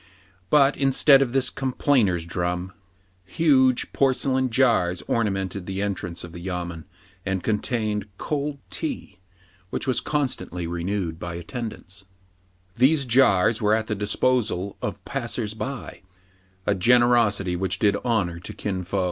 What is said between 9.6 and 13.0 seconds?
which was constantly renewed by attendants. AN IMPORTANT LETTER, 37